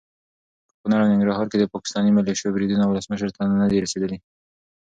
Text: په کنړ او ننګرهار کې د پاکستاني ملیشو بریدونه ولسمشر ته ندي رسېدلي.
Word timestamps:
په 0.69 0.75
کنړ 0.81 0.99
او 1.01 1.09
ننګرهار 1.11 1.45
کې 1.49 1.57
د 1.59 1.63
پاکستاني 1.73 2.11
ملیشو 2.13 2.53
بریدونه 2.55 2.85
ولسمشر 2.87 3.29
ته 3.35 3.41
ندي 3.61 3.77
رسېدلي. 3.85 4.17